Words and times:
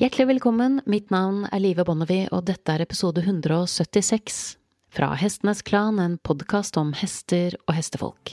Hjertelig 0.00 0.26
velkommen, 0.26 0.80
mitt 0.86 1.10
navn 1.10 1.42
er 1.52 1.60
Live 1.60 1.84
Bonnevie, 1.84 2.24
og 2.32 2.46
dette 2.48 2.72
er 2.72 2.80
episode 2.80 3.20
176 3.20 4.36
fra 4.96 5.10
Hestenes 5.20 5.58
Klan, 5.60 5.98
en 6.00 6.14
podkast 6.24 6.78
om 6.80 6.94
hester 6.96 7.52
og 7.66 7.74
hestefolk. 7.76 8.30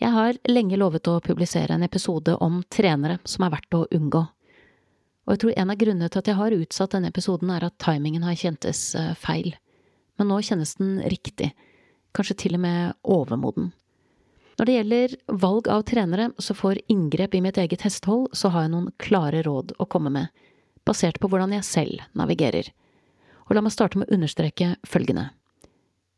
Jeg 0.00 0.10
har 0.16 0.38
lenge 0.48 0.78
lovet 0.80 1.10
å 1.12 1.18
publisere 1.20 1.76
en 1.76 1.84
episode 1.84 2.38
om 2.40 2.62
trenere 2.72 3.18
som 3.28 3.44
er 3.44 3.52
verdt 3.52 3.76
å 3.76 3.82
unngå. 3.92 4.22
Og 5.28 5.34
jeg 5.34 5.42
tror 5.42 5.52
en 5.58 5.74
av 5.74 5.82
grunnene 5.84 6.08
til 6.08 6.22
at 6.24 6.32
jeg 6.32 6.38
har 6.40 6.56
utsatt 6.56 6.96
denne 6.96 7.12
episoden, 7.12 7.52
er 7.52 7.68
at 7.68 7.76
timingen 7.76 8.24
har 8.24 8.40
kjentes 8.40 8.94
eh, 8.96 9.12
feil. 9.20 9.52
Men 10.16 10.32
nå 10.32 10.40
kjennes 10.48 10.72
den 10.80 10.96
riktig, 11.12 11.50
kanskje 12.16 12.38
til 12.44 12.58
og 12.58 12.62
med 12.64 12.92
overmoden. 13.02 13.72
Når 14.58 14.68
det 14.68 14.74
gjelder 14.76 15.14
valg 15.42 15.68
av 15.72 15.84
trenere, 15.88 16.28
så 16.38 16.54
får 16.54 16.82
inngrep 16.92 17.34
i 17.34 17.40
mitt 17.44 17.58
eget 17.58 17.84
hestehold, 17.86 18.28
så 18.36 18.52
har 18.52 18.66
jeg 18.66 18.74
noen 18.74 18.90
klare 19.00 19.40
råd 19.46 19.74
å 19.80 19.88
komme 19.88 20.12
med, 20.12 20.28
basert 20.84 21.18
på 21.22 21.30
hvordan 21.32 21.54
jeg 21.56 21.66
selv 21.66 22.04
navigerer. 22.18 22.68
Og 23.48 23.56
la 23.56 23.62
meg 23.64 23.74
starte 23.74 23.98
med 23.98 24.10
å 24.10 24.18
understreke 24.18 24.74
følgende. 24.86 25.30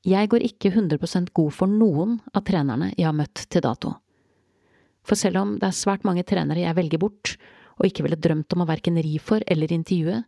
Jeg 0.04 0.28
går 0.28 0.44
ikke 0.44 0.74
100% 0.74 1.30
god 1.32 1.54
for 1.56 1.70
noen 1.70 2.18
av 2.34 2.44
trenerne 2.44 2.90
jeg 2.92 3.06
har 3.08 3.16
møtt 3.16 3.46
til 3.48 3.64
dato. 3.64 3.94
For 5.04 5.16
selv 5.16 5.40
om 5.40 5.54
det 5.60 5.70
er 5.70 5.76
svært 5.76 6.04
mange 6.04 6.24
trenere 6.26 6.64
jeg 6.64 6.76
velger 6.76 7.00
bort, 7.00 7.36
og 7.78 7.88
ikke 7.88 8.04
ville 8.04 8.20
drømt 8.20 8.52
om 8.54 8.64
å 8.64 8.68
verken 8.68 9.00
ri 9.00 9.16
for 9.22 9.44
eller 9.50 9.72
intervjue, 9.72 10.20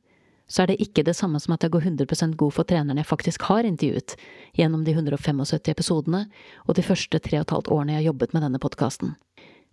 så 0.46 0.62
er 0.62 0.70
det 0.70 0.78
ikke 0.82 1.04
det 1.06 1.16
samme 1.18 1.40
som 1.42 1.56
at 1.56 1.64
jeg 1.64 1.72
går 1.74 1.88
100% 1.90 2.36
god 2.38 2.54
for 2.54 2.68
treneren 2.68 3.00
jeg 3.00 3.08
faktisk 3.08 3.48
har 3.48 3.66
intervjuet 3.66 4.14
gjennom 4.58 4.84
de 4.86 4.94
175 4.94 5.70
episodene 5.72 6.26
og 6.66 6.76
de 6.78 6.84
første 6.86 7.18
tre 7.22 7.40
og 7.40 7.46
et 7.46 7.54
halvt 7.56 7.70
årene 7.74 7.96
jeg 7.96 8.02
har 8.02 8.08
jobbet 8.12 8.36
med 8.36 8.46
denne 8.46 8.62
podkasten. 8.62 9.16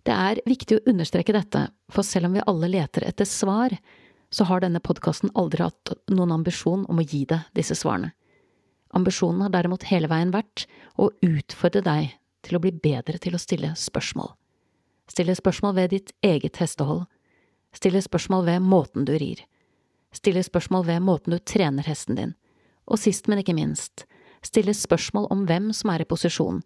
Det 0.04 0.12
er 0.12 0.42
viktig 0.44 0.76
å 0.76 0.84
understreke 0.90 1.32
dette, 1.32 1.68
for 1.88 2.04
selv 2.04 2.28
om 2.28 2.34
vi 2.36 2.44
alle 2.44 2.68
leter 2.68 3.06
etter 3.08 3.28
svar, 3.28 3.72
så 4.34 4.44
har 4.50 4.60
denne 4.60 4.82
podkasten 4.82 5.32
aldri 5.38 5.62
hatt 5.64 5.94
noen 6.10 6.34
ambisjon 6.34 6.84
om 6.90 7.00
å 7.00 7.06
gi 7.06 7.22
deg 7.30 7.46
disse 7.56 7.76
svarene. 7.78 8.10
Ambisjonen 8.94 9.46
har 9.46 9.54
derimot 9.54 9.86
hele 9.88 10.10
veien 10.10 10.34
vært 10.34 10.66
å 11.00 11.08
utfordre 11.24 11.82
deg 11.86 12.12
til 12.44 12.58
å 12.58 12.62
bli 12.62 12.74
bedre 12.74 13.18
til 13.22 13.34
å 13.34 13.40
stille 13.42 13.72
spørsmål. 13.78 14.34
Stille 15.10 15.34
spørsmål 15.36 15.74
ved 15.78 15.94
ditt 15.94 16.12
eget 16.24 16.60
hestehold. 16.60 17.06
Stille 17.74 18.02
spørsmål 18.04 18.46
ved 18.46 18.62
måten 18.62 19.08
du 19.08 19.14
rir. 19.18 19.42
Stille 20.14 20.42
spørsmål 20.46 20.86
ved 20.86 21.02
måten 21.02 21.34
du 21.34 21.40
trener 21.42 21.86
hesten 21.88 22.18
din. 22.18 22.34
Og 22.86 23.00
sist, 23.00 23.28
men 23.28 23.40
ikke 23.40 23.56
minst, 23.56 24.04
stille 24.44 24.74
spørsmål 24.76 25.26
om 25.32 25.46
hvem 25.48 25.72
som 25.72 25.90
er 25.90 26.04
i 26.04 26.08
posisjon 26.08 26.60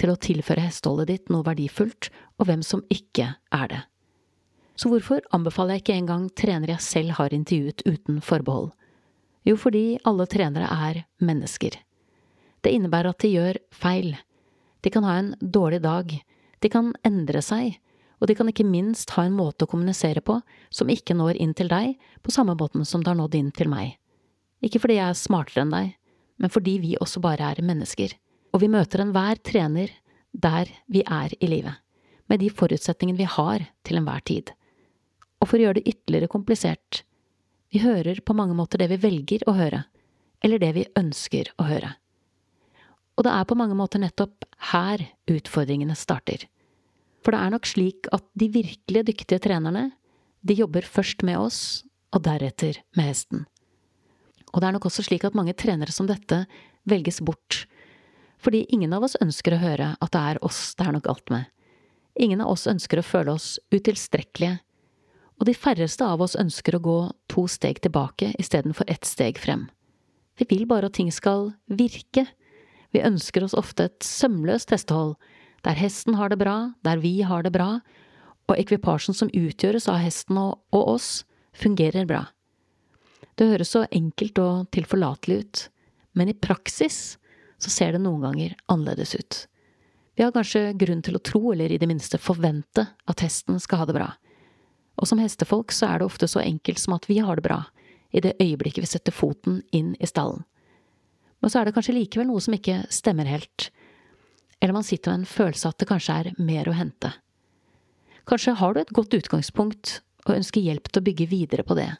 til 0.00 0.12
å 0.12 0.20
tilføre 0.20 0.64
hesteholdet 0.64 1.10
ditt 1.10 1.32
noe 1.32 1.44
verdifullt, 1.46 2.10
og 2.38 2.48
hvem 2.48 2.62
som 2.64 2.84
ikke 2.92 3.32
er 3.54 3.68
det. 3.72 3.82
Så 4.76 4.90
hvorfor 4.92 5.24
anbefaler 5.32 5.76
jeg 5.76 5.84
ikke 5.86 5.98
engang 6.02 6.28
trenere 6.36 6.76
jeg 6.76 6.84
selv 6.84 7.16
har 7.16 7.32
intervjuet 7.32 7.82
uten 7.88 8.20
forbehold? 8.24 8.70
Jo, 9.46 9.56
fordi 9.56 9.96
alle 10.04 10.26
trenere 10.28 10.68
er 10.68 11.04
mennesker. 11.22 11.78
Det 12.60 12.72
innebærer 12.74 13.14
at 13.14 13.22
de 13.22 13.30
gjør 13.30 13.60
feil. 13.72 14.16
De 14.84 14.92
kan 14.92 15.06
ha 15.06 15.16
en 15.20 15.32
dårlig 15.40 15.80
dag. 15.84 16.12
De 16.60 16.70
kan 16.72 16.92
endre 17.06 17.40
seg. 17.44 17.78
Og 18.20 18.30
de 18.30 18.36
kan 18.38 18.48
ikke 18.48 18.64
minst 18.64 19.12
ha 19.16 19.26
en 19.26 19.36
måte 19.36 19.66
å 19.66 19.70
kommunisere 19.70 20.22
på 20.24 20.38
som 20.72 20.90
ikke 20.92 21.16
når 21.16 21.40
inn 21.42 21.52
til 21.56 21.68
deg 21.68 21.96
på 22.24 22.32
samme 22.32 22.56
måten 22.56 22.86
som 22.88 23.02
det 23.02 23.12
har 23.12 23.18
nådd 23.18 23.36
inn 23.36 23.50
til 23.54 23.68
meg. 23.72 23.98
Ikke 24.64 24.80
fordi 24.80 24.96
jeg 24.98 25.12
er 25.12 25.18
smartere 25.20 25.66
enn 25.66 25.74
deg, 25.74 25.90
men 26.40 26.52
fordi 26.52 26.78
vi 26.82 26.94
også 27.00 27.20
bare 27.24 27.52
er 27.52 27.64
mennesker. 27.64 28.14
Og 28.56 28.62
vi 28.62 28.72
møter 28.72 29.02
enhver 29.04 29.40
trener 29.44 29.92
der 30.32 30.70
vi 30.92 31.02
er 31.04 31.32
i 31.40 31.48
livet, 31.48 31.76
med 32.28 32.40
de 32.40 32.48
forutsetningene 32.52 33.20
vi 33.20 33.28
har 33.28 33.66
til 33.84 34.00
enhver 34.00 34.24
tid. 34.24 34.52
Og 35.40 35.50
for 35.50 35.60
å 35.60 35.66
gjøre 35.66 35.80
det 35.80 35.92
ytterligere 35.92 36.32
komplisert, 36.32 37.02
vi 37.72 37.82
hører 37.82 38.22
på 38.24 38.36
mange 38.36 38.56
måter 38.56 38.80
det 38.80 38.88
vi 38.94 39.00
velger 39.02 39.44
å 39.48 39.56
høre, 39.56 39.84
eller 40.44 40.60
det 40.62 40.72
vi 40.76 40.88
ønsker 40.96 41.52
å 41.60 41.68
høre. 41.68 41.92
Og 43.16 43.24
det 43.24 43.32
er 43.32 43.48
på 43.48 43.56
mange 43.56 43.76
måter 43.76 44.00
nettopp 44.00 44.44
her 44.72 45.02
utfordringene 45.30 45.96
starter. 45.96 46.44
For 47.26 47.34
det 47.34 47.42
er 47.42 47.50
nok 47.56 47.66
slik 47.66 48.06
at 48.14 48.22
de 48.38 48.46
virkelig 48.54 49.00
dyktige 49.08 49.42
trenerne, 49.42 49.88
de 50.46 50.54
jobber 50.54 50.86
først 50.86 51.24
med 51.26 51.40
oss, 51.40 51.82
og 52.14 52.22
deretter 52.22 52.78
med 52.94 53.08
hesten. 53.08 53.40
Og 54.54 54.62
det 54.62 54.68
er 54.68 54.76
nok 54.76 54.86
også 54.86 55.02
slik 55.02 55.26
at 55.26 55.34
mange 55.34 55.56
trenere 55.58 55.90
som 55.90 56.06
dette 56.06 56.44
velges 56.86 57.18
bort, 57.26 57.64
fordi 58.38 58.62
ingen 58.70 58.94
av 58.94 59.02
oss 59.02 59.18
ønsker 59.18 59.56
å 59.56 59.58
høre 59.58 59.88
at 59.98 60.12
det 60.14 60.22
er 60.22 60.38
oss 60.46 60.76
det 60.78 60.86
er 60.86 60.94
noe 60.94 61.02
galt 61.02 61.34
med. 61.34 61.50
Ingen 62.14 62.44
av 62.44 62.52
oss 62.54 62.68
ønsker 62.70 63.02
å 63.02 63.04
føle 63.04 63.34
oss 63.34 63.56
utilstrekkelige 63.74 64.60
og 65.36 65.48
de 65.48 65.54
færreste 65.56 66.06
av 66.06 66.22
oss 66.24 66.36
ønsker 66.38 66.76
å 66.76 66.84
gå 66.84 66.98
to 67.32 67.44
steg 67.50 67.82
tilbake 67.84 68.32
istedenfor 68.40 68.88
ett 68.88 69.04
steg 69.04 69.40
frem. 69.42 69.66
Vi 70.38 70.46
vil 70.48 70.64
bare 70.68 70.88
at 70.88 70.96
ting 70.96 71.10
skal 71.12 71.50
virke. 71.66 72.26
Vi 72.94 73.02
ønsker 73.04 73.44
oss 73.44 73.56
ofte 73.56 73.90
et 73.90 74.06
sømløst 74.06 74.72
hestehold, 74.72 75.16
der 75.64 75.78
hesten 75.78 76.18
har 76.18 76.30
det 76.32 76.40
bra, 76.40 76.72
der 76.84 77.00
vi 77.02 77.20
har 77.22 77.46
det 77.46 77.52
bra, 77.54 77.80
og 78.46 78.58
ekvipasjen 78.58 79.16
som 79.16 79.32
utgjøres 79.32 79.88
av 79.90 80.00
hesten 80.02 80.38
og, 80.38 80.60
og 80.74 80.96
oss, 80.96 81.24
fungerer 81.56 82.06
bra. 82.06 82.26
Det 83.36 83.48
høres 83.48 83.72
så 83.72 83.86
enkelt 83.90 84.38
og 84.40 84.68
tilforlatelig 84.76 85.38
ut, 85.40 85.64
men 86.16 86.30
i 86.30 86.36
praksis 86.36 87.16
så 87.58 87.72
ser 87.72 87.96
det 87.96 88.04
noen 88.04 88.22
ganger 88.24 88.54
annerledes 88.72 89.16
ut. 89.16 89.40
Vi 90.16 90.24
har 90.24 90.32
kanskje 90.32 90.70
grunn 90.78 91.02
til 91.04 91.16
å 91.16 91.24
tro, 91.24 91.42
eller 91.52 91.72
i 91.72 91.80
det 91.80 91.88
minste 91.88 92.20
forvente, 92.20 92.86
at 92.86 93.24
hesten 93.24 93.60
skal 93.60 93.82
ha 93.82 93.88
det 93.88 93.96
bra 93.98 94.12
og 94.96 95.08
som 95.08 95.20
hestefolk 95.20 95.74
så 95.74 95.90
er 95.90 96.00
det 96.00 96.08
ofte 96.08 96.28
så 96.30 96.42
enkelt 96.42 96.80
som 96.80 96.96
at 96.96 97.08
vi 97.10 97.20
har 97.20 97.36
det 97.36 97.46
bra 97.46 97.62
i 98.16 98.22
det 98.24 98.36
øyeblikket 98.40 98.84
vi 98.84 98.90
setter 98.90 99.14
foten 99.14 99.60
inn 99.76 99.94
i 100.00 100.08
stallen. 100.08 100.44
Men 101.40 101.52
så 101.52 101.60
er 101.60 101.68
det 101.68 101.76
kanskje 101.76 101.96
likevel 101.98 102.30
noe 102.30 102.40
som 102.40 102.56
ikke 102.56 102.84
stemmer 102.92 103.28
helt, 103.28 103.68
eller 104.60 104.72
man 104.72 104.84
sitter 104.84 105.12
med 105.12 105.20
en 105.20 105.30
følelse 105.30 105.68
at 105.68 105.78
det 105.78 105.88
kanskje 105.90 106.18
er 106.20 106.32
mer 106.38 106.68
å 106.68 106.76
hente. 106.76 107.12
Kanskje 108.26 108.56
har 108.58 108.74
du 108.74 108.80
et 108.80 108.94
godt 108.94 109.14
utgangspunkt 109.14 110.00
og 110.26 110.34
ønsker 110.38 110.64
hjelp 110.64 110.88
til 110.90 111.02
å 111.02 111.06
bygge 111.06 111.28
videre 111.30 111.64
på 111.66 111.76
det. 111.78 111.90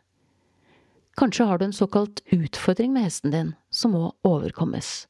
Kanskje 1.17 1.47
har 1.49 1.59
du 1.59 1.65
en 1.65 1.77
såkalt 1.77 2.21
utfordring 2.35 2.93
med 2.93 3.07
hesten 3.07 3.33
din 3.33 3.53
som 3.71 3.95
må 3.97 4.11
overkommes. 4.27 5.07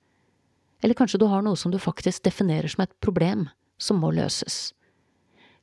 Eller 0.83 0.95
kanskje 0.95 1.19
du 1.19 1.27
har 1.27 1.43
noe 1.43 1.57
som 1.57 1.73
du 1.73 1.79
faktisk 1.83 2.23
definerer 2.29 2.69
som 2.69 2.85
et 2.85 2.93
problem 3.01 3.49
som 3.79 3.99
må 4.01 4.13
løses. 4.15 4.71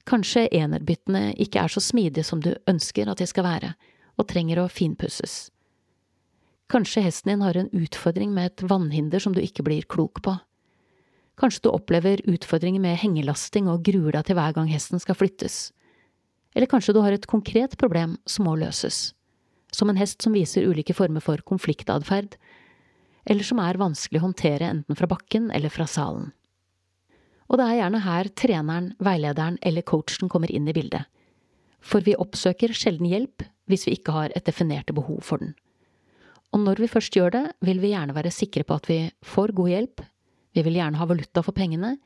Kanskje 0.09 0.49
enerbyttene 0.51 1.31
ikke 1.39 1.61
er 1.63 1.71
så 1.71 1.79
smidige 1.83 2.25
som 2.27 2.41
du 2.43 2.51
ønsker 2.67 3.07
at 3.07 3.21
de 3.21 3.27
skal 3.29 3.45
være, 3.47 3.73
og 4.19 4.27
trenger 4.29 4.59
å 4.59 4.69
finpusses. 4.69 5.47
Kanskje 6.71 7.05
hesten 7.05 7.31
din 7.31 7.45
har 7.45 7.57
en 7.57 7.71
utfordring 7.71 8.33
med 8.33 8.51
et 8.51 8.65
vannhinder 8.67 9.23
som 9.23 9.33
du 9.35 9.39
ikke 9.41 9.63
blir 9.63 9.87
klok 9.87 10.21
på. 10.25 10.35
Kanskje 11.39 11.65
du 11.65 11.71
opplever 11.73 12.21
utfordringer 12.29 12.81
med 12.83 12.99
hengelasting 13.01 13.69
og 13.71 13.81
gruer 13.85 14.13
deg 14.13 14.27
til 14.27 14.37
hver 14.37 14.53
gang 14.53 14.69
hesten 14.69 15.01
skal 15.01 15.17
flyttes. 15.17 15.71
Eller 16.53 16.69
kanskje 16.69 16.93
du 16.93 17.01
har 17.01 17.15
et 17.15 17.29
konkret 17.29 17.77
problem 17.81 18.19
som 18.29 18.45
må 18.45 18.53
løses, 18.61 19.13
som 19.73 19.89
en 19.89 19.97
hest 19.97 20.21
som 20.21 20.35
viser 20.37 20.67
ulike 20.69 20.93
former 20.93 21.23
for 21.25 21.41
konfliktatferd, 21.41 22.37
eller 23.25 23.47
som 23.47 23.61
er 23.63 23.81
vanskelig 23.81 24.21
å 24.21 24.27
håndtere 24.27 24.69
enten 24.69 24.99
fra 24.99 25.09
bakken 25.09 25.49
eller 25.55 25.73
fra 25.73 25.87
salen. 25.89 26.29
Og 27.49 27.57
det 27.59 27.65
er 27.65 27.79
gjerne 27.81 28.03
her 28.05 28.29
treneren, 28.37 28.93
veilederen 29.03 29.57
eller 29.61 29.85
coachen 29.85 30.29
kommer 30.29 30.51
inn 30.51 30.69
i 30.69 30.75
bildet. 30.75 31.09
For 31.83 32.05
vi 32.05 32.15
oppsøker 32.15 32.71
sjelden 32.77 33.09
hjelp 33.09 33.43
hvis 33.69 33.87
vi 33.87 33.97
ikke 33.97 34.15
har 34.15 34.33
et 34.35 34.45
definerte 34.47 34.95
behov 34.95 35.23
for 35.25 35.41
den. 35.41 35.53
Og 36.53 36.61
når 36.61 36.83
vi 36.83 36.91
først 36.91 37.15
gjør 37.17 37.33
det, 37.33 37.43
vil 37.65 37.79
vi 37.81 37.91
gjerne 37.95 38.13
være 38.15 38.31
sikre 38.31 38.63
på 38.67 38.77
at 38.77 38.89
vi 38.89 38.99
får 39.25 39.55
god 39.57 39.71
hjelp, 39.73 40.03
vi 40.53 40.63
vil 40.65 40.77
gjerne 40.79 40.99
ha 40.99 41.07
valuta 41.09 41.43
for 41.43 41.55
pengene, 41.57 41.97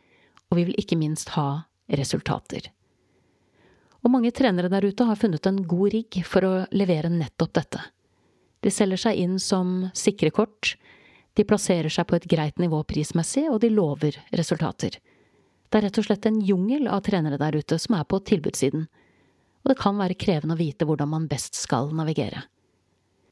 og 0.48 0.60
vi 0.60 0.68
vil 0.70 0.80
ikke 0.80 0.98
minst 1.00 1.34
ha 1.36 1.68
resultater. 1.88 2.72
Og 4.04 4.12
mange 4.14 4.32
trenere 4.32 4.72
der 4.72 4.86
ute 4.88 5.08
har 5.08 5.20
funnet 5.20 5.48
en 5.50 5.64
god 5.68 5.94
rigg 5.96 6.20
for 6.28 6.46
å 6.48 6.54
levere 6.72 7.12
nettopp 7.12 7.54
dette. 7.58 7.82
De 8.64 8.72
selger 8.74 9.02
seg 9.08 9.20
inn 9.20 9.38
som 9.42 9.90
sikre 9.98 10.32
kort, 10.34 10.76
de 11.38 11.46
plasserer 11.46 11.92
seg 11.94 12.08
på 12.10 12.18
et 12.18 12.26
greit 12.30 12.58
nivå 12.58 12.80
prismessig, 12.90 13.46
og 13.52 13.62
de 13.62 13.70
lover 13.70 14.18
resultater. 14.34 14.98
Det 15.68 15.80
er 15.80 15.90
rett 15.90 16.00
og 16.00 16.08
slett 16.08 16.26
en 16.26 16.40
jungel 16.42 16.88
av 16.88 17.04
trenere 17.06 17.38
der 17.38 17.60
ute 17.60 17.78
som 17.82 17.98
er 17.98 18.08
på 18.08 18.22
tilbudssiden, 18.26 18.88
og 19.64 19.74
det 19.74 19.82
kan 19.82 20.00
være 20.00 20.18
krevende 20.18 20.56
å 20.56 20.62
vite 20.62 20.88
hvordan 20.88 21.12
man 21.12 21.28
best 21.30 21.58
skal 21.60 21.92
navigere. 21.94 22.46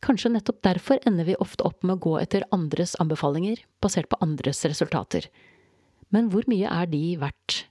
Kanskje 0.05 0.29
nettopp 0.35 0.61
derfor 0.63 0.99
ender 1.09 1.25
vi 1.25 1.37
ofte 1.41 1.65
opp 1.65 1.83
med 1.83 1.97
å 1.97 2.03
gå 2.05 2.17
etter 2.21 2.45
andres 2.53 2.93
anbefalinger, 3.01 3.63
basert 3.81 4.09
på 4.11 4.19
andres 4.21 4.61
resultater. 4.65 5.25
Men 6.13 6.29
hvor 6.29 6.45
mye 6.51 6.69
er 6.69 6.91
de 6.91 7.15
verdt? 7.17 7.63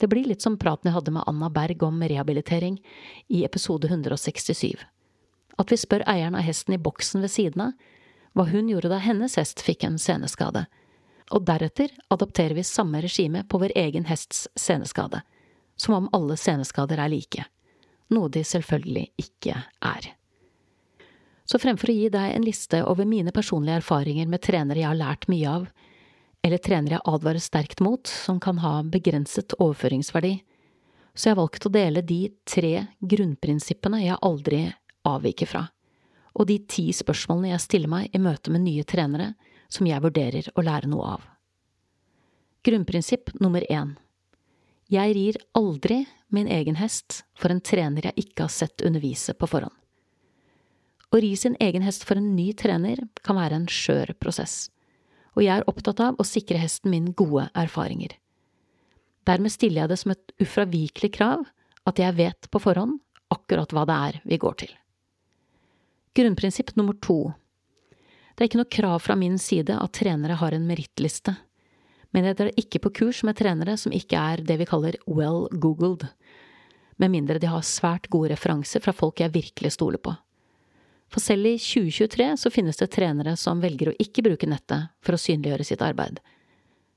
Det 0.00 0.08
blir 0.08 0.28
litt 0.28 0.44
som 0.44 0.58
praten 0.60 0.90
jeg 0.90 0.96
hadde 0.98 1.14
med 1.16 1.24
Anna 1.28 1.48
Berg 1.52 1.82
om 1.84 2.02
rehabilitering 2.02 2.76
i 3.28 3.44
episode 3.44 3.88
167. 3.88 4.76
At 5.60 5.72
vi 5.72 5.80
spør 5.80 6.04
eieren 6.08 6.36
av 6.36 6.44
hesten 6.44 6.76
i 6.76 6.80
boksen 6.80 7.24
ved 7.24 7.32
siden 7.32 7.70
av 7.70 7.88
hva 8.36 8.46
hun 8.52 8.68
gjorde 8.70 8.92
da 8.92 9.00
hennes 9.02 9.34
hest 9.40 9.64
fikk 9.64 9.84
en 9.88 9.98
seneskade 9.98 10.66
og 11.30 11.46
deretter 11.46 11.92
adapterer 12.10 12.54
vi 12.58 12.64
samme 12.66 13.00
regime 13.02 13.44
på 13.48 13.58
vår 13.62 13.74
egen 13.78 14.06
hests 14.10 14.48
seneskade, 14.58 15.22
som 15.76 15.94
om 15.94 16.08
alle 16.16 16.36
seneskader 16.36 16.98
er 16.98 17.12
like, 17.12 17.44
noe 18.10 18.30
de 18.32 18.42
selvfølgelig 18.46 19.06
ikke 19.22 19.54
er. 19.86 20.10
Så 21.50 21.58
fremfor 21.58 21.90
å 21.90 21.94
gi 21.96 22.10
deg 22.14 22.30
en 22.30 22.44
liste 22.46 22.78
over 22.86 23.08
mine 23.10 23.32
personlige 23.34 23.80
erfaringer 23.80 24.28
med 24.30 24.42
trenere 24.46 24.84
jeg 24.84 24.86
har 24.86 24.98
lært 25.00 25.26
mye 25.26 25.50
av, 25.50 25.64
eller 26.46 26.62
trenere 26.62 27.00
jeg 27.00 27.06
advarer 27.10 27.42
sterkt 27.42 27.82
mot, 27.82 28.06
som 28.06 28.38
kan 28.38 28.60
ha 28.62 28.76
begrenset 28.86 29.56
overføringsverdi, 29.58 30.36
så 31.10 31.26
jeg 31.26 31.34
har 31.34 31.40
valgt 31.40 31.66
å 31.66 31.72
dele 31.74 32.04
de 32.06 32.20
tre 32.46 32.86
grunnprinsippene 33.02 34.04
jeg 34.04 34.20
aldri 34.22 34.60
avviker 35.10 35.50
fra, 35.50 35.64
og 36.38 36.46
de 36.46 36.60
ti 36.70 36.86
spørsmålene 36.94 37.50
jeg 37.50 37.64
stiller 37.66 37.90
meg 37.90 38.14
i 38.14 38.22
møte 38.22 38.54
med 38.54 38.62
nye 38.68 38.86
trenere 38.86 39.32
som 39.66 39.90
jeg 39.90 40.06
vurderer 40.06 40.52
å 40.54 40.64
lære 40.64 40.92
noe 40.92 41.16
av. 41.16 41.26
Grunnprinsipp 42.62 43.34
nummer 43.40 43.66
én 43.66 43.96
Jeg 44.86 45.18
rir 45.18 45.42
aldri 45.58 46.04
min 46.30 46.46
egen 46.46 46.78
hest 46.78 47.24
for 47.34 47.50
en 47.50 47.60
trener 47.60 48.06
jeg 48.10 48.26
ikke 48.28 48.46
har 48.46 48.54
sett 48.54 48.86
undervise 48.86 49.34
på 49.34 49.50
forhånd. 49.50 49.79
Å 51.10 51.18
ri 51.18 51.32
sin 51.34 51.56
egen 51.58 51.82
hest 51.82 52.04
for 52.06 52.20
en 52.20 52.34
ny 52.36 52.52
trener 52.54 53.00
kan 53.26 53.38
være 53.38 53.58
en 53.58 53.66
skjør 53.70 54.12
prosess, 54.22 54.68
og 55.34 55.42
jeg 55.42 55.58
er 55.58 55.66
opptatt 55.70 56.02
av 56.04 56.20
å 56.22 56.26
sikre 56.26 56.60
hesten 56.62 56.92
min 56.92 57.10
gode 57.18 57.48
erfaringer. 57.58 58.14
Dermed 59.26 59.50
stiller 59.50 59.82
jeg 59.82 59.90
det 59.90 59.98
som 60.00 60.14
et 60.14 60.34
ufravikelig 60.42 61.10
krav 61.18 61.42
at 61.90 61.98
jeg 61.98 62.16
vet 62.18 62.48
på 62.50 62.62
forhånd 62.62 63.00
akkurat 63.34 63.74
hva 63.74 63.84
det 63.90 63.98
er 64.06 64.20
vi 64.30 64.38
går 64.40 64.56
til. 64.62 64.72
Grunnprinsipp 66.14 66.74
nummer 66.78 66.94
to 67.02 67.32
Det 68.34 68.44
er 68.44 68.48
ikke 68.48 68.62
noe 68.62 68.74
krav 68.78 69.02
fra 69.02 69.18
min 69.18 69.36
side 69.38 69.74
at 69.74 69.94
trenere 69.98 70.38
har 70.38 70.54
en 70.54 70.66
merittliste, 70.66 71.34
men 72.14 72.26
jeg 72.26 72.38
drar 72.38 72.56
ikke 72.58 72.80
på 72.86 72.94
kurs 73.02 73.24
med 73.26 73.38
trenere 73.38 73.76
som 73.78 73.94
ikke 73.94 74.18
er 74.18 74.46
det 74.46 74.56
vi 74.62 74.66
kaller 74.66 74.96
well 75.06 75.46
googled, 75.50 76.06
med 77.02 77.10
mindre 77.10 77.38
de 77.42 77.50
har 77.50 77.66
svært 77.66 78.10
gode 78.10 78.30
referanser 78.32 78.82
fra 78.82 78.94
folk 78.94 79.20
jeg 79.22 79.34
virkelig 79.34 79.74
stoler 79.74 80.02
på. 80.02 80.14
For 81.10 81.22
selv 81.22 81.48
i 81.50 81.56
2023 81.58 82.36
så 82.38 82.52
finnes 82.54 82.78
det 82.78 82.92
trenere 82.94 83.34
som 83.36 83.62
velger 83.62 83.90
å 83.90 83.96
ikke 83.98 84.22
bruke 84.26 84.46
nettet 84.46 84.92
for 85.02 85.16
å 85.16 85.20
synliggjøre 85.20 85.66
sitt 85.66 85.82
arbeid, 85.82 86.20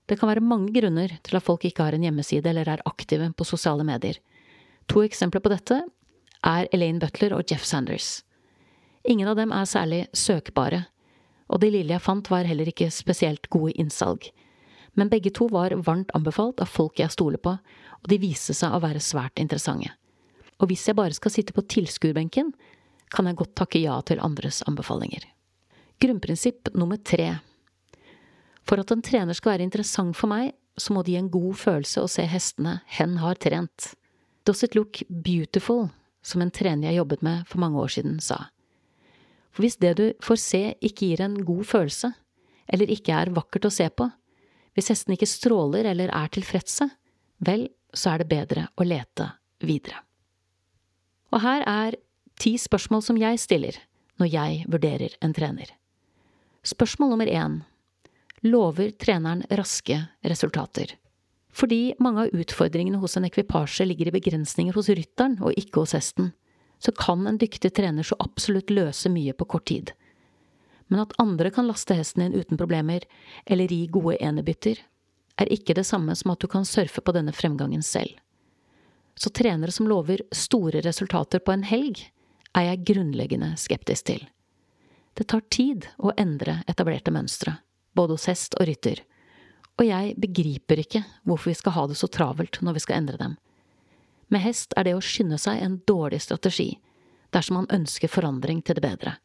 det 0.06 0.19
kan 0.19 0.27
være 0.27 0.44
mange 0.44 0.74
grunner 0.75 1.15
til 1.24 1.38
at 1.39 1.45
folk 1.45 1.63
ikke 1.68 1.86
har 1.86 1.95
en 1.95 2.04
hjemmeside 2.04 2.50
eller 2.50 2.68
er 2.69 2.83
aktive 2.89 3.30
på 3.38 3.48
sosiale 3.48 3.86
medier. 3.88 4.19
To 4.92 5.04
eksempler 5.06 5.44
på 5.44 5.51
dette 5.54 5.80
er 6.44 6.68
Elaine 6.75 7.00
Butler 7.00 7.36
og 7.38 7.48
Jeff 7.48 7.63
Sanders. 7.63 8.21
Ingen 9.07 9.30
av 9.31 9.39
dem 9.39 9.54
er 9.56 9.68
særlig 9.68 10.01
søkbare, 10.15 10.86
og 11.48 11.62
det 11.63 11.71
lille 11.71 11.95
jeg 11.95 12.04
fant 12.04 12.30
var 12.31 12.48
heller 12.48 12.68
ikke 12.68 12.89
spesielt 12.92 13.48
gode 13.51 13.75
innsalg. 13.80 14.27
Men 14.94 15.10
begge 15.10 15.31
to 15.33 15.48
var 15.51 15.75
varmt 15.88 16.12
anbefalt 16.15 16.60
av 16.62 16.71
folk 16.71 17.00
jeg 17.00 17.15
stoler 17.15 17.39
på, 17.39 17.56
og 18.04 18.12
de 18.12 18.19
viste 18.19 18.56
seg 18.56 18.75
å 18.75 18.83
være 18.83 19.01
svært 19.04 19.39
interessante. 19.39 19.95
Og 20.60 20.69
hvis 20.69 20.86
jeg 20.88 20.95
bare 20.95 21.15
skal 21.15 21.31
sitte 21.33 21.56
på 21.56 21.63
tilskuerbenken, 21.65 22.51
kan 23.11 23.27
jeg 23.27 23.39
godt 23.39 23.55
takke 23.59 23.81
ja 23.81 24.00
til 24.05 24.21
andres 24.23 24.61
anbefalinger. 24.67 25.25
Grunnprinsipp 26.01 26.71
nummer 26.75 26.97
tre 26.97 27.35
for 28.67 28.79
at 28.79 28.91
en 28.95 29.03
trener 29.03 29.35
skal 29.38 29.55
være 29.55 29.67
interessant 29.67 30.15
for 30.17 30.31
meg, 30.31 30.53
så 30.79 30.95
må 30.95 31.03
det 31.03 31.13
gi 31.13 31.19
en 31.19 31.31
god 31.33 31.59
følelse 31.59 32.01
å 32.03 32.09
se 32.09 32.25
hestene 32.27 32.79
hen 32.95 33.17
har 33.21 33.38
trent. 33.41 33.91
Does 34.47 34.63
it 34.65 34.75
look 34.75 35.01
beautiful, 35.09 35.89
som 36.23 36.41
en 36.41 36.51
trener 36.51 36.89
jeg 36.89 37.01
jobbet 37.01 37.23
med 37.25 37.45
for 37.50 37.61
mange 37.63 37.79
år 37.83 37.94
siden, 37.97 38.17
sa. 38.23 38.47
For 39.53 39.65
hvis 39.65 39.77
det 39.83 39.94
du 40.00 40.05
får 40.23 40.39
se 40.41 40.63
ikke 40.81 41.11
gir 41.11 41.21
en 41.21 41.38
god 41.45 41.63
følelse, 41.69 42.13
eller 42.73 42.89
ikke 42.89 43.13
er 43.13 43.33
vakkert 43.35 43.67
å 43.67 43.73
se 43.73 43.89
på, 43.91 44.07
hvis 44.73 44.89
hestene 44.89 45.19
ikke 45.19 45.29
stråler 45.29 45.85
eller 45.91 46.09
er 46.15 46.31
tilfredse, 46.33 46.88
vel, 47.45 47.67
så 47.94 48.15
er 48.15 48.23
det 48.23 48.31
bedre 48.31 48.65
å 48.73 48.88
lete 48.88 49.27
videre. 49.61 50.00
Og 51.33 51.44
her 51.44 51.65
er 51.69 52.00
ti 52.39 52.56
spørsmål 52.57 53.03
som 53.06 53.19
jeg 53.19 53.39
stiller 53.41 53.77
når 54.21 54.30
jeg 54.33 54.65
vurderer 54.71 55.15
en 55.21 55.33
trener. 55.33 55.69
Spørsmål 56.63 57.13
nummer 57.13 57.30
én 57.30 57.62
lover 58.44 58.91
treneren 59.00 59.44
raske 59.50 59.97
resultater. 60.27 60.95
Fordi 61.53 61.94
mange 62.00 62.25
av 62.25 62.33
utfordringene 62.33 63.00
hos 63.00 63.18
en 63.18 63.27
ekvipasje 63.27 63.85
ligger 63.85 64.09
i 64.09 64.15
begrensninger 64.15 64.75
hos 64.75 64.89
rytteren 64.89 65.38
og 65.41 65.53
ikke 65.59 65.83
hos 65.83 65.94
hesten, 65.95 66.31
så 66.83 66.91
kan 66.97 67.27
en 67.27 67.38
dyktig 67.39 67.71
trener 67.77 68.03
så 68.03 68.18
absolutt 68.19 68.74
løse 68.74 69.12
mye 69.12 69.36
på 69.38 69.47
kort 69.53 69.68
tid. 69.69 69.94
Men 70.91 71.06
at 71.06 71.13
andre 71.21 71.51
kan 71.53 71.69
laste 71.69 71.95
hesten 71.95 72.25
din 72.25 72.41
uten 72.41 72.59
problemer, 72.59 73.06
eller 73.45 73.71
gi 73.71 73.86
gode 73.88 74.18
enebytter, 74.19 74.81
er 75.39 75.53
ikke 75.53 75.77
det 75.77 75.86
samme 75.88 76.15
som 76.18 76.33
at 76.33 76.41
du 76.44 76.50
kan 76.51 76.68
surfe 76.68 77.01
på 77.01 77.15
denne 77.15 77.33
fremgangen 77.33 77.86
selv. 77.86 78.18
Så 79.15 79.29
trenere 79.29 79.71
som 79.71 79.88
lover 79.88 80.25
store 80.33 80.81
resultater 80.83 81.39
på 81.39 81.53
en 81.53 81.63
helg, 81.69 82.01
er 82.53 82.69
jeg 82.69 82.85
grunnleggende 82.89 83.53
skeptisk 83.57 84.09
til. 84.09 84.23
Det 85.13 85.27
tar 85.29 85.44
tid 85.53 85.88
å 85.97 86.13
endre 86.17 86.61
etablerte 86.69 87.13
mønstre 87.13 87.57
både 87.94 88.15
hos 88.15 88.27
hest 88.29 88.55
og 88.57 88.67
rytter, 88.67 89.03
og 89.77 89.85
jeg 89.88 90.13
begriper 90.21 90.81
ikke 90.83 91.03
hvorfor 91.25 91.51
vi 91.51 91.57
skal 91.57 91.75
ha 91.77 91.85
det 91.89 91.97
så 91.97 92.09
travelt 92.09 92.59
når 92.61 92.77
vi 92.77 92.83
skal 92.85 93.01
endre 93.01 93.19
dem. 93.21 93.35
Med 94.33 94.41
hest 94.41 94.73
er 94.77 94.88
det 94.88 94.95
å 94.97 95.03
skynde 95.03 95.38
seg 95.41 95.61
en 95.61 95.79
dårlig 95.89 96.21
strategi, 96.25 96.71
dersom 97.33 97.61
man 97.61 97.71
ønsker 97.73 98.11
forandring 98.11 98.61
til 98.65 98.77
det 98.77 98.85
bedre. 98.85 99.15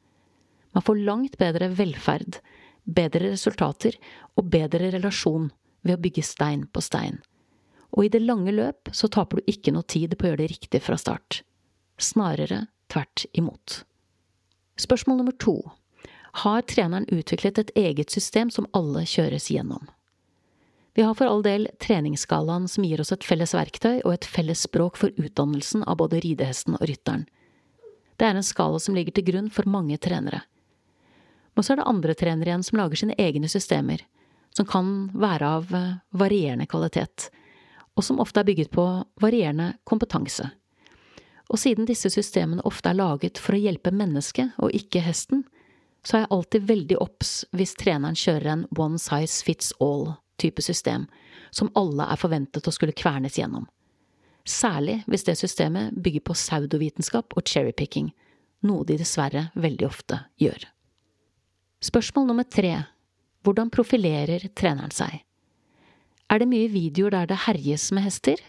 Man 0.77 0.85
får 0.85 1.05
langt 1.05 1.39
bedre 1.41 1.71
velferd, 1.73 2.41
bedre 2.85 3.33
resultater 3.33 3.97
og 4.37 4.49
bedre 4.53 4.91
relasjon 4.93 5.51
ved 5.85 5.97
å 5.97 6.03
bygge 6.05 6.25
stein 6.25 6.67
på 6.73 6.83
stein. 6.85 7.21
Og 7.97 8.05
i 8.05 8.13
det 8.13 8.21
lange 8.25 8.53
løp 8.53 8.91
så 8.93 9.09
taper 9.09 9.41
du 9.41 9.53
ikke 9.53 9.73
noe 9.73 9.89
tid 9.89 10.17
på 10.17 10.27
å 10.27 10.31
gjøre 10.31 10.43
det 10.43 10.51
riktig 10.53 10.83
fra 10.85 10.97
start. 11.01 11.43
Snarere 11.97 12.67
tvert 12.93 13.27
imot. 13.33 13.83
Spørsmål 14.79 15.21
nummer 15.21 15.37
to 15.39 15.61
har 16.45 16.63
treneren 16.71 17.09
utviklet 17.11 17.59
et 17.59 17.71
eget 17.77 18.11
system 18.11 18.51
som 18.51 18.69
alle 18.77 19.05
kjøres 19.09 19.49
gjennom. 19.51 19.89
Vi 20.99 21.03
har 21.03 21.15
for 21.15 21.31
all 21.31 21.43
del 21.47 21.69
treningsskalaen 21.79 22.69
som 22.69 22.85
gir 22.85 23.01
oss 23.01 23.13
et 23.15 23.25
felles 23.27 23.55
verktøy 23.55 24.01
og 24.01 24.13
et 24.17 24.27
felles 24.27 24.65
språk 24.67 24.97
for 24.99 25.15
utdannelsen 25.15 25.85
av 25.87 26.01
både 26.01 26.19
ridehesten 26.25 26.75
og 26.79 26.87
rytteren. 26.91 27.27
Det 28.19 28.27
er 28.27 28.35
en 28.35 28.47
skala 28.47 28.81
som 28.83 28.97
ligger 28.99 29.15
til 29.15 29.29
grunn 29.29 29.51
for 29.55 29.69
mange 29.71 29.99
trenere. 30.03 30.43
Men 31.55 31.67
så 31.67 31.73
er 31.73 31.81
det 31.81 31.91
andre 31.91 32.15
trenere 32.19 32.51
igjen 32.51 32.67
som 32.67 32.81
lager 32.81 32.99
sine 32.99 33.15
egne 33.19 33.51
systemer, 33.51 34.03
som 34.55 34.67
kan 34.67 34.89
være 35.15 35.53
av 35.59 35.75
eh, 35.75 36.01
varierende 36.19 36.67
kvalitet, 36.67 37.29
og 37.95 38.03
som 38.07 38.19
ofte 38.23 38.43
er 38.43 38.49
bygget 38.51 38.71
på 38.75 38.85
varierende 39.23 39.73
kompetanse. 39.87 40.51
Og 41.49 41.61
siden 41.61 41.89
disse 41.89 42.11
systemene 42.13 42.65
ofte 42.69 42.91
er 42.91 42.99
laget 42.99 43.41
for 43.41 43.57
å 43.57 43.63
hjelpe 43.63 43.93
mennesket 43.95 44.57
og 44.61 44.75
ikke 44.77 45.03
hesten, 45.05 45.47
så 46.05 46.17
er 46.17 46.25
jeg 46.25 46.33
alltid 46.37 46.69
veldig 46.69 46.99
obs 47.03 47.33
hvis 47.57 47.75
treneren 47.81 48.17
kjører 48.19 48.53
en 48.53 48.67
one 48.79 49.01
size 49.01 49.43
fits 49.45 49.73
all-type 49.83 50.63
system, 50.63 51.07
som 51.51 51.73
alle 51.79 52.07
er 52.07 52.21
forventet 52.21 52.69
å 52.69 52.75
skulle 52.75 52.97
kvernes 52.97 53.39
gjennom. 53.41 53.67
Særlig 54.49 55.03
hvis 55.09 55.27
det 55.29 55.37
systemet 55.41 55.97
bygger 55.97 56.25
på 56.25 56.37
pseudovitenskap 56.37 57.37
og 57.37 57.49
cherrypicking, 57.49 58.13
noe 58.65 58.85
de 58.89 58.97
dessverre 59.01 59.49
veldig 59.57 59.89
ofte 59.89 60.21
gjør. 60.41 60.69
Spørsmål 61.85 62.31
nummer 62.31 62.49
tre 62.49 62.75
Hvordan 63.47 63.71
profilerer 63.71 64.49
treneren 64.59 64.93
seg? 64.93 65.21
Er 66.29 66.41
det 66.43 66.49
mye 66.51 66.69
videoer 66.73 67.15
der 67.15 67.29
det 67.31 67.43
herjes 67.47 67.87
med 67.95 68.05
hester? 68.05 68.41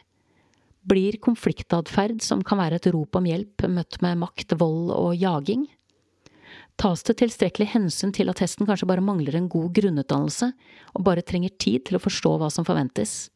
Blir 0.90 1.20
konfliktatferd 1.22 2.22
som 2.26 2.42
kan 2.46 2.58
være 2.58 2.80
et 2.80 2.88
rop 2.94 3.18
om 3.20 3.28
hjelp, 3.28 3.68
møtt 3.70 4.00
med 4.02 4.18
makt, 4.24 4.56
vold 4.58 4.90
og 4.96 5.12
jaging? 5.20 5.68
Tas 6.80 7.04
det 7.06 7.18
tilstrekkelig 7.20 7.68
hensyn 7.76 8.14
til 8.16 8.32
at 8.32 8.40
hesten 8.42 8.66
kanskje 8.66 8.88
bare 8.90 9.04
mangler 9.04 9.36
en 9.38 9.50
god 9.52 9.74
grunnutdannelse 9.76 10.48
og 10.96 11.04
bare 11.06 11.26
trenger 11.28 11.54
tid 11.62 11.86
til 11.90 12.00
å 12.00 12.02
forstå 12.02 12.32
hva 12.40 12.50
som 12.54 12.66
forventes? 12.66 13.28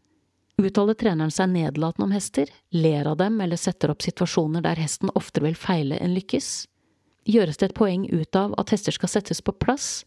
Uttaler 0.61 0.97
treneren 0.97 1.33
seg 1.33 1.51
nedlatende 1.51 2.07
om 2.07 2.15
hester, 2.15 2.49
ler 2.71 3.09
av 3.11 3.19
dem 3.19 3.39
eller 3.43 3.59
setter 3.59 3.91
opp 3.93 4.05
situasjoner 4.05 4.63
der 4.63 4.79
hesten 4.81 5.11
oftere 5.13 5.49
vil 5.49 5.59
feile 5.59 5.99
enn 6.01 6.15
lykkes? 6.15 6.51
Gjøres 7.29 7.59
det 7.59 7.69
et 7.69 7.77
poeng 7.77 8.07
ut 8.09 8.39
av 8.39 8.53
at 8.61 8.73
hester 8.73 8.95
skal 8.95 9.11
settes 9.11 9.43
på 9.45 9.53
plass, 9.59 10.05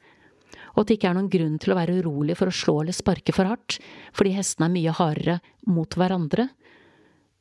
og 0.74 0.82
at 0.82 0.88
det 0.88 0.98
ikke 0.98 1.10
er 1.12 1.18
noen 1.18 1.32
grunn 1.32 1.56
til 1.62 1.72
å 1.72 1.78
være 1.78 2.00
urolig 2.00 2.36
for 2.38 2.50
å 2.50 2.54
slå 2.54 2.80
eller 2.82 2.96
sparke 2.96 3.34
for 3.36 3.48
hardt, 3.48 3.78
fordi 4.16 4.34
hestene 4.36 4.68
er 4.68 4.74
mye 4.74 4.96
hardere 4.96 5.40
mot 5.68 5.98
hverandre, 5.98 6.50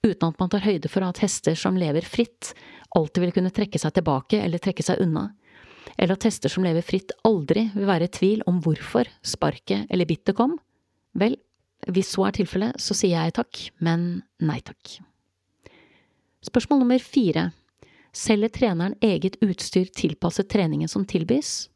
uten 0.05 0.29
at 0.29 0.39
man 0.39 0.51
tar 0.53 0.63
høyde 0.65 0.91
for 0.91 1.05
at 1.07 1.23
hester 1.23 1.57
som 1.59 1.77
lever 1.79 2.05
fritt, 2.05 2.53
alltid 2.95 3.25
vil 3.25 3.33
kunne 3.35 3.53
trekke 3.53 3.81
seg 3.81 3.97
tilbake 3.97 4.39
eller 4.41 4.61
trekke 4.61 4.85
seg 4.85 5.01
unna? 5.03 5.31
eller 5.97 6.15
at 6.15 6.27
hester 6.27 6.51
som 6.51 6.65
lever 6.65 6.85
fritt 6.85 7.13
aldri 7.27 7.69
vil 7.75 7.87
være 7.87 8.07
i 8.09 8.13
tvil 8.17 8.45
om 8.49 8.59
hvorfor 8.63 9.09
sparket 9.25 9.89
eller 9.89 10.07
bittet 10.09 10.35
kom, 10.37 10.57
vel, 11.15 11.37
hvis 11.87 12.13
så 12.15 12.27
er 12.27 12.35
tilfellet, 12.39 12.81
så 12.81 12.97
sier 12.97 13.15
jeg 13.15 13.35
takk, 13.37 13.61
men 13.83 14.23
nei 14.43 14.59
takk. 14.65 14.97
Spørsmål 16.45 16.83
nummer 16.83 17.01
fire. 17.01 17.49
Selger 18.15 18.51
treneren 18.53 18.95
eget 19.03 19.37
utstyr 19.43 19.89
tilpasset 19.91 20.49
treningen 20.51 20.91
som 20.91 21.05
tilbys? 21.07 21.67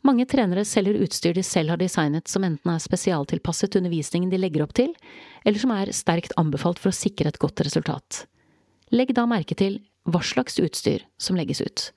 Mange 0.00 0.24
trenere 0.24 0.64
selger 0.64 0.96
utstyr 1.04 1.34
de 1.36 1.42
selv 1.44 1.74
har 1.74 1.80
designet 1.80 2.28
som 2.28 2.44
enten 2.46 2.72
er 2.72 2.80
spesialtilpasset 2.80 3.76
undervisningen 3.76 4.30
de 4.32 4.38
legger 4.40 4.64
opp 4.64 4.72
til, 4.76 4.94
eller 5.44 5.60
som 5.60 5.72
er 5.74 5.92
sterkt 5.92 6.32
anbefalt 6.40 6.80
for 6.80 6.88
å 6.88 6.96
sikre 6.96 7.28
et 7.28 7.40
godt 7.42 7.60
resultat. 7.66 8.24
Legg 8.96 9.12
da 9.14 9.26
merke 9.28 9.54
til 9.54 9.76
hva 10.08 10.22
slags 10.24 10.56
utstyr 10.62 11.04
som 11.20 11.36
legges 11.36 11.60
ut. 11.60 11.90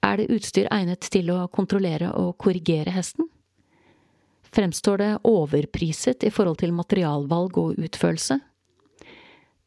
Er 0.00 0.16
det 0.16 0.30
utstyr 0.32 0.70
egnet 0.72 1.10
til 1.12 1.28
å 1.34 1.44
kontrollere 1.52 2.08
og 2.16 2.38
korrigere 2.40 2.94
hesten? 2.94 3.28
Fremstår 4.50 4.98
det 4.98 5.10
overpriset 5.28 6.24
i 6.24 6.32
forhold 6.32 6.62
til 6.64 6.72
materialvalg 6.74 7.60
og 7.60 7.76
utførelse? 7.78 8.40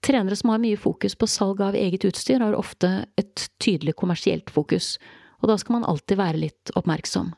Trenere 0.03 0.35
som 0.35 0.51
har 0.51 0.59
mye 0.59 0.75
fokus 0.75 1.13
på 1.15 1.29
salg 1.31 1.61
av 1.63 1.77
eget 1.79 2.03
utstyr, 2.09 2.41
har 2.43 2.57
ofte 2.57 3.05
et 3.15 3.45
tydelig 3.63 3.93
kommersielt 4.01 4.49
fokus, 4.51 4.97
og 5.39 5.53
da 5.53 5.55
skal 5.61 5.77
man 5.77 5.87
alltid 5.87 6.19
være 6.19 6.41
litt 6.41 6.73
oppmerksom. 6.75 7.31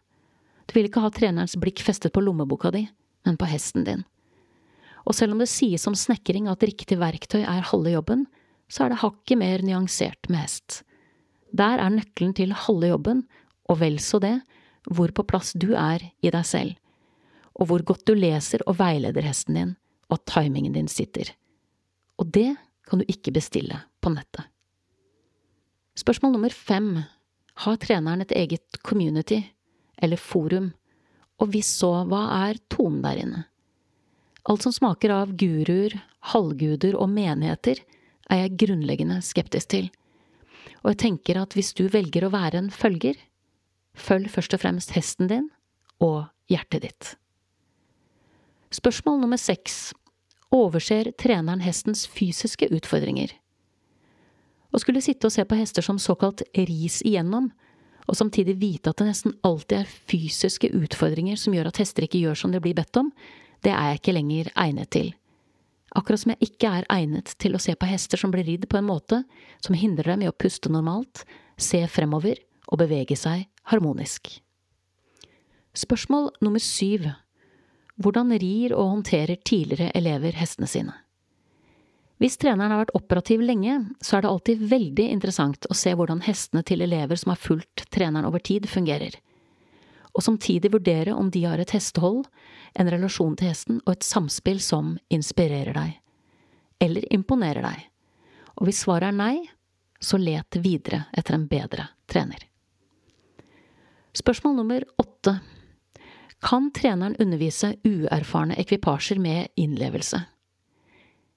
Du 0.66 0.76
vil 0.78 0.90
ikke 0.90 1.04
ha 1.04 1.12
trenerens 1.14 1.56
blikk 1.62 1.84
festet 1.86 2.14
på 2.16 2.24
lommeboka 2.24 2.72
di, 2.74 2.86
men 3.26 3.38
på 3.38 3.48
hesten 3.50 3.86
din. 3.86 4.04
Og 5.06 5.14
selv 5.14 5.36
om 5.36 5.42
det 5.42 5.52
sies 5.52 5.86
om 5.88 5.98
snekring 5.98 6.50
at 6.50 6.64
riktig 6.66 6.98
verktøy 7.02 7.44
er 7.44 7.68
halve 7.70 7.94
jobben, 7.94 8.26
så 8.68 8.86
er 8.86 8.94
det 8.94 9.02
hakket 9.04 9.38
mer 9.38 9.62
nyansert 9.62 10.30
med 10.30 10.42
hest. 10.42 10.82
Der 11.54 11.78
er 11.80 11.94
nøkkelen 11.94 12.34
til 12.38 12.56
halve 12.66 12.90
jobben, 12.90 13.24
og 13.70 13.80
vel 13.82 14.00
så 14.02 14.20
det, 14.22 14.40
hvor 14.90 15.14
på 15.14 15.26
plass 15.26 15.54
du 15.58 15.72
er 15.78 16.02
i 16.22 16.34
deg 16.34 16.46
selv, 16.46 16.76
og 17.56 17.70
hvor 17.70 17.86
godt 17.86 18.06
du 18.10 18.14
leser 18.18 18.66
og 18.66 18.80
veileder 18.82 19.26
hesten 19.26 19.58
din, 19.58 19.76
og 20.10 20.20
at 20.20 20.26
timingen 20.34 20.76
din 20.76 20.90
sitter. 20.92 21.32
Og 22.20 22.30
det 22.34 22.56
kan 22.90 23.02
du 23.02 23.06
ikke 23.10 23.34
bestille 23.34 23.78
på 24.02 24.12
nettet. 24.14 24.46
Spørsmål 25.96 26.36
nummer 26.36 26.54
fem. 26.54 26.98
Har 27.64 27.78
treneren 27.80 28.20
et 28.22 28.34
eget 28.36 28.82
community 28.84 29.40
eller 30.02 30.20
forum, 30.20 30.72
og 31.42 31.52
hvis 31.52 31.70
så, 31.82 31.92
hva 32.08 32.24
er 32.48 32.62
tonen 32.72 33.02
der 33.04 33.20
inne? 33.22 33.44
Alt 34.46 34.66
som 34.66 34.74
smaker 34.76 35.12
av 35.16 35.34
guruer, 35.40 35.96
halvguder 36.32 36.98
og 37.00 37.10
menigheter, 37.12 37.82
er 38.30 38.42
jeg 38.44 38.58
grunnleggende 38.62 39.20
skeptisk 39.26 39.72
til, 39.74 39.90
og 40.86 40.94
jeg 40.94 41.02
tenker 41.02 41.42
at 41.42 41.56
hvis 41.58 41.74
du 41.78 41.88
velger 41.90 42.28
å 42.28 42.34
være 42.34 42.62
en 42.62 42.72
følger, 42.74 43.18
følg 43.98 44.30
først 44.30 44.54
og 44.54 44.62
fremst 44.62 44.94
hesten 44.94 45.30
din 45.32 45.48
og 46.04 46.28
hjertet 46.52 46.86
ditt. 46.86 47.12
Spørsmål 48.76 49.22
nummer 49.24 49.40
seks 49.40 49.96
overser 50.54 51.10
treneren 51.18 51.64
hestens 51.64 52.06
fysiske 52.12 52.68
utfordringer. 52.76 53.34
Å 54.76 54.82
skulle 54.82 55.04
sitte 55.04 55.30
og 55.30 55.34
se 55.34 55.46
på 55.48 55.58
hester 55.58 55.86
som 55.86 56.00
såkalt 56.02 56.44
ris 56.54 57.00
igjennom, 57.06 57.50
og 58.06 58.18
samtidig 58.18 58.58
vite 58.62 58.92
at 58.92 59.02
det 59.02 59.10
nesten 59.10 59.36
alltid 59.46 59.80
er 59.82 59.94
fysiske 60.10 60.70
utfordringer 60.78 61.40
som 61.40 61.56
gjør 61.56 61.72
at 61.72 61.82
hester 61.82 62.06
ikke 62.06 62.22
gjør 62.22 62.40
som 62.40 62.54
de 62.54 62.62
blir 62.62 62.78
bedt 62.78 63.00
om, 63.02 63.12
det 63.66 63.74
er 63.74 63.92
jeg 63.92 64.02
ikke 64.02 64.16
lenger 64.18 64.52
egnet 64.54 64.92
til. 64.94 65.14
Akkurat 65.96 66.22
som 66.22 66.34
jeg 66.34 66.50
ikke 66.52 66.72
er 66.80 66.88
egnet 66.92 67.34
til 67.42 67.56
å 67.56 67.62
se 67.62 67.74
på 67.80 67.88
hester 67.90 68.20
som 68.20 68.34
blir 68.34 68.46
ridd 68.46 68.68
på 68.70 68.78
en 68.78 68.88
måte 68.88 69.22
som 69.64 69.78
hindrer 69.78 70.14
dem 70.14 70.26
i 70.26 70.30
å 70.30 70.36
puste 70.36 70.70
normalt, 70.70 71.24
se 71.58 71.82
fremover 71.88 72.42
og 72.68 72.82
bevege 72.82 73.16
seg 73.18 73.48
harmonisk. 73.72 74.28
Spørsmål 75.76 76.34
nummer 76.44 76.64
syv 76.64 77.10
Hvordan 77.96 78.34
rir 78.36 78.74
og 78.76 78.90
håndterer 78.92 79.40
tidligere 79.48 79.94
elever 79.96 80.36
hestene 80.36 80.68
sine? 80.68 80.92
Hvis 82.26 82.40
treneren 82.42 82.72
har 82.74 82.80
vært 82.80 82.96
operativ 82.98 83.44
lenge, 83.46 83.76
så 84.02 84.16
er 84.18 84.24
det 84.26 84.30
alltid 84.32 84.62
veldig 84.72 85.04
interessant 85.14 85.68
å 85.70 85.76
se 85.78 85.92
hvordan 85.94 86.24
hestene 86.26 86.64
til 86.66 86.82
elever 86.82 87.20
som 87.22 87.30
har 87.30 87.38
fulgt 87.38 87.84
treneren 87.94 88.26
over 88.26 88.42
tid, 88.42 88.66
fungerer. 88.66 89.14
Og 90.18 90.26
samtidig 90.26 90.72
vurdere 90.74 91.14
om 91.14 91.30
de 91.30 91.44
har 91.46 91.62
et 91.62 91.76
hestehold, 91.76 92.26
en 92.74 92.90
relasjon 92.90 93.38
til 93.38 93.52
hesten 93.52 93.78
og 93.84 93.94
et 93.94 94.10
samspill 94.10 94.58
som 94.58 94.96
inspirerer 95.14 95.78
deg. 95.78 95.94
Eller 96.82 97.06
imponerer 97.14 97.62
deg. 97.62 97.86
Og 98.58 98.72
hvis 98.72 98.82
svaret 98.88 99.12
er 99.12 99.20
nei, 99.22 99.46
så 100.02 100.18
let 100.18 100.58
videre 100.66 101.06
etter 101.14 101.38
en 101.38 101.46
bedre 101.46 101.92
trener. 102.10 102.42
Spørsmål 104.18 104.64
nummer 104.64 104.90
åtte. 104.98 105.44
Kan 106.42 106.74
treneren 106.74 107.20
undervise 107.22 107.76
uerfarne 107.86 108.58
ekvipasjer 108.58 109.22
med 109.22 109.54
innlevelse? 109.62 110.26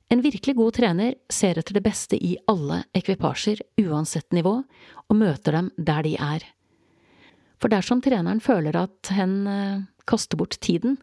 En 0.09 0.23
virkelig 0.25 0.57
god 0.57 0.73
trener 0.79 1.15
ser 1.29 1.59
etter 1.61 1.77
det 1.77 1.85
beste 1.85 2.17
i 2.17 2.37
alle 2.49 2.81
ekvipasjer, 2.97 3.61
uansett 3.85 4.33
nivå, 4.33 4.55
og 5.09 5.17
møter 5.17 5.59
dem 5.59 5.69
der 5.77 6.07
de 6.07 6.15
er. 6.17 6.47
For 7.61 7.69
dersom 7.69 8.00
treneren 8.00 8.41
føler 8.41 8.77
at 8.81 9.12
hen 9.12 9.35
eh, 9.50 9.85
kaster 10.09 10.41
bort 10.41 10.57
tiden 10.65 10.97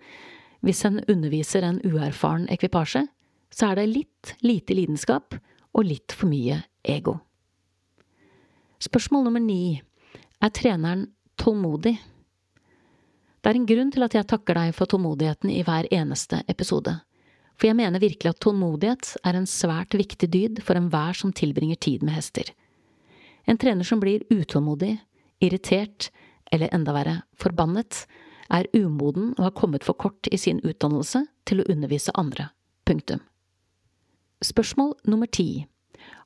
hvis 0.66 0.82
hen 0.88 1.04
underviser 1.12 1.68
en 1.68 1.78
uerfaren 1.86 2.48
ekvipasje, 2.50 3.06
så 3.54 3.70
er 3.70 3.78
det 3.78 3.92
litt 3.92 4.34
lite 4.42 4.74
lidenskap 4.74 5.38
og 5.76 5.86
litt 5.86 6.16
for 6.16 6.32
mye 6.32 6.64
ego. 6.82 7.20
Spørsmål 8.82 9.28
nummer 9.28 9.44
ni 9.44 9.78
er 10.42 10.54
treneren 10.56 11.12
tålmodig? 11.38 12.00
Det 13.42 13.52
er 13.52 13.60
en 13.60 13.70
grunn 13.70 13.92
til 13.94 14.08
at 14.08 14.18
jeg 14.18 14.26
takker 14.32 14.58
deg 14.58 14.74
for 14.74 14.90
tålmodigheten 14.90 15.52
i 15.54 15.62
hver 15.68 15.86
eneste 15.94 16.42
episode 16.50 16.98
for 17.56 17.70
jeg 17.70 17.78
mener 17.80 18.04
virkelig 18.04 18.34
at 18.34 18.42
tålmodighet 18.44 19.16
er 19.24 19.38
en 19.38 19.48
svært 19.50 19.96
viktig 19.96 20.30
dyd 20.32 20.62
for 20.66 20.78
enhver 20.78 21.16
som 21.18 21.34
tilbringer 21.36 21.80
tid 21.80 22.04
med 22.04 22.18
hester. 22.18 22.52
En 23.48 23.60
trener 23.62 23.88
som 23.88 24.02
blir 24.02 24.26
utålmodig, 24.34 24.98
irritert 25.44 26.10
eller 26.52 26.72
enda 26.76 26.94
verre 26.96 27.16
forbannet, 27.42 28.06
er 28.54 28.70
umoden 28.78 29.32
og 29.38 29.48
har 29.48 29.56
kommet 29.58 29.86
for 29.86 29.98
kort 29.98 30.30
i 30.32 30.38
sin 30.38 30.60
utdannelse 30.62 31.24
til 31.50 31.62
å 31.62 31.70
undervise 31.72 32.14
andre. 32.18 32.52
Punktum. 32.86 33.24
Spørsmål 34.46 34.94
nummer 35.10 35.30
ti. 35.32 35.66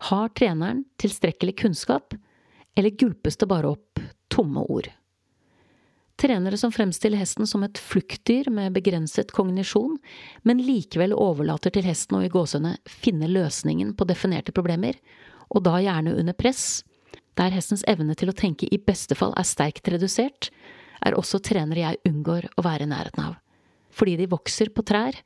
Har 0.10 0.32
treneren 0.36 0.84
tilstrekkelig 1.00 1.56
kunnskap, 1.62 2.16
eller 2.76 2.96
gulpes 3.00 3.38
det 3.40 3.48
bare 3.48 3.72
opp 3.76 4.02
tomme 4.34 4.66
ord? 4.68 4.90
Trenere 6.20 6.58
som 6.58 6.72
fremstiller 6.72 7.18
hesten 7.18 7.48
som 7.48 7.64
et 7.64 7.78
fluktdyr 7.80 8.50
med 8.52 8.74
begrenset 8.76 9.30
kognisjon, 9.32 9.94
men 10.44 10.60
likevel 10.60 11.14
overlater 11.16 11.72
til 11.72 11.86
hesten 11.88 12.18
å 12.18 12.24
i 12.26 12.32
gåsehudene 12.32 12.76
finne 12.84 13.30
løsningen 13.32 13.94
på 13.96 14.08
definerte 14.10 14.52
problemer, 14.52 14.98
og 15.48 15.64
da 15.64 15.78
gjerne 15.80 16.18
under 16.20 16.36
press, 16.36 16.82
der 17.40 17.54
hestens 17.56 17.86
evne 17.88 18.18
til 18.20 18.34
å 18.34 18.36
tenke 18.36 18.68
i 18.68 18.82
beste 18.84 19.16
fall 19.16 19.32
er 19.40 19.48
sterkt 19.48 19.88
redusert, 19.88 20.50
er 21.00 21.16
også 21.16 21.40
trenere 21.40 21.86
jeg 21.86 22.02
unngår 22.10 22.50
å 22.60 22.66
være 22.68 22.84
i 22.84 22.90
nærheten 22.92 23.24
av, 23.24 23.38
fordi 23.88 24.18
de 24.20 24.28
vokser 24.34 24.74
på 24.76 24.84
trær 24.84 25.22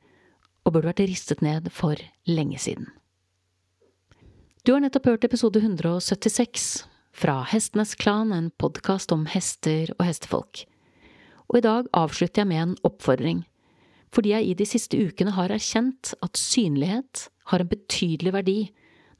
og 0.62 0.76
burde 0.76 0.92
vært 0.92 1.02
ristet 1.10 1.42
ned 1.42 1.72
for 1.74 1.98
lenge 2.30 2.60
siden. 2.62 2.86
Du 4.62 4.76
har 4.76 4.84
nettopp 4.84 5.10
hørt 5.10 5.26
episode 5.26 5.58
176 5.58 6.84
fra 7.10 7.40
Hestenes 7.50 7.96
Klan, 7.98 8.30
en 8.30 8.52
podkast 8.62 9.10
om 9.10 9.26
hester 9.34 9.90
og 9.98 10.06
hestefolk 10.06 10.62
og 11.50 11.58
i 11.58 11.64
dag 11.64 11.90
avslutter 11.96 12.42
jeg 12.42 12.50
med 12.50 12.62
en 12.62 12.76
oppfordring, 12.86 13.44
fordi 14.14 14.32
jeg 14.34 14.46
i 14.48 14.56
de 14.58 14.66
siste 14.68 14.98
ukene 14.98 15.34
har 15.34 15.52
erkjent 15.52 16.14
at 16.22 16.38
synlighet 16.38 17.28
har 17.50 17.60
en 17.62 17.70
betydelig 17.70 18.32
verdi 18.34 18.58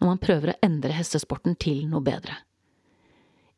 når 0.01 0.09
man 0.09 0.23
prøver 0.23 0.53
å 0.53 0.59
endre 0.65 0.95
hestesporten 0.95 1.57
til 1.61 1.85
noe 1.91 2.05
bedre. 2.05 2.37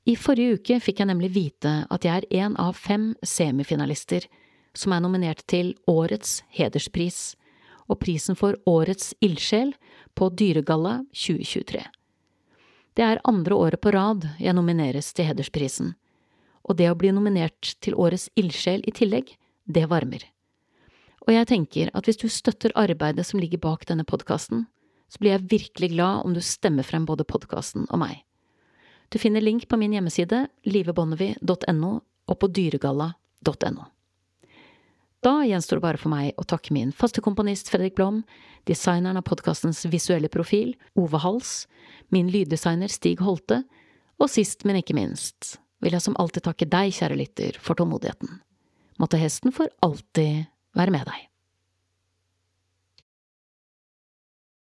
I 0.07 0.15
forrige 0.15 0.61
uke 0.61 0.79
fikk 0.81 1.03
jeg 1.03 1.11
nemlig 1.11 1.33
vite 1.35 1.73
at 1.91 2.07
jeg 2.07 2.23
er 2.23 2.45
en 2.47 2.57
av 2.63 2.77
fem 2.79 3.11
semifinalister 3.27 4.29
som 4.77 4.95
er 4.95 5.03
nominert 5.03 5.43
til 5.51 5.75
Årets 5.91 6.43
hederspris 6.55 7.35
og 7.91 7.99
prisen 8.03 8.39
for 8.39 8.59
Årets 8.71 9.15
ildsjel 9.25 9.73
på 10.15 10.31
Dyregalla 10.31 11.01
2023. 11.11 11.83
Det 12.97 13.05
er 13.05 13.23
andre 13.29 13.59
året 13.59 13.83
på 13.83 13.93
rad 13.93 14.25
jeg 14.41 14.57
nomineres 14.57 15.13
til 15.13 15.29
hedersprisen 15.29 15.95
og 16.67 16.79
det 16.79 16.91
å 16.91 16.99
bli 16.99 17.13
nominert 17.15 17.77
til 17.85 17.95
Årets 17.95 18.29
ildsjel 18.39 18.83
i 18.87 18.95
tillegg, 18.95 19.33
det 19.67 19.87
varmer. 19.91 20.25
Og 21.27 21.35
jeg 21.35 21.49
tenker 21.51 21.91
at 21.95 22.07
hvis 22.07 22.21
du 22.21 22.29
støtter 22.31 22.75
arbeidet 22.79 23.27
som 23.27 23.41
ligger 23.43 23.63
bak 23.63 23.87
denne 23.89 24.07
podkasten, 24.07 24.67
så 25.11 25.23
blir 25.23 25.37
jeg 25.37 25.51
virkelig 25.51 25.93
glad 25.95 26.27
om 26.27 26.35
du 26.35 26.43
stemmer 26.43 26.87
frem 26.87 27.07
både 27.07 27.27
podkasten 27.27 27.87
og 27.91 28.03
meg. 28.03 28.23
Du 29.11 29.19
finner 29.23 29.43
link 29.43 29.69
på 29.71 29.79
min 29.79 29.95
hjemmeside 29.95 30.47
livebonnevie.no 30.67 31.93
og 32.27 32.39
på 32.43 32.49
dyregalla.no. 32.51 33.87
Da 35.27 35.33
gjenstår 35.47 35.79
det 35.79 35.83
bare 35.83 35.99
for 35.99 36.13
meg 36.13 36.39
å 36.39 36.47
takke 36.47 36.75
min 36.75 36.93
faste 36.95 37.23
komponist 37.23 37.71
Fredrik 37.73 37.97
Blom, 37.99 38.21
designeren 38.67 39.19
av 39.19 39.27
podkastens 39.27 39.83
visuelle 39.91 40.31
profil, 40.31 40.75
Ove 40.99 41.19
Hals, 41.23 41.65
min 42.15 42.31
lyddesigner 42.31 42.91
Stig 42.93 43.23
Holte, 43.23 43.65
og 44.23 44.31
sist, 44.31 44.63
men 44.67 44.79
ikke 44.79 44.95
minst, 44.95 45.57
vil 45.87 45.95
jeg 45.95 46.03
som 46.03 46.19
alltid 46.19 46.49
takke 46.49 46.67
deg, 46.67 46.91
kjære 46.97 47.19
lytter, 47.21 47.59
for 47.63 47.79
tålmodigheten. 47.79 48.41
Måtte 48.99 49.21
hesten 49.21 49.55
for 49.55 49.71
alltid 49.87 50.49
være 50.77 50.95
med 50.95 51.07
deg. 51.07 51.27